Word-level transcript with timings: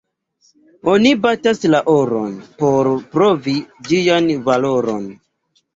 Oni 0.93 1.11
batas 1.25 1.61
la 1.75 1.83
oron, 1.97 2.33
por 2.65 2.91
provi 3.13 3.55
ĝian 3.91 4.35
valoron. 4.51 5.11